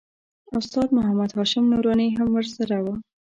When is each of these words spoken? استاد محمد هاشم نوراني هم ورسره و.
استاد 0.59 0.87
محمد 0.97 1.31
هاشم 1.37 1.63
نوراني 1.71 2.07
هم 2.17 2.29
ورسره 2.33 2.77
و. 2.83 2.85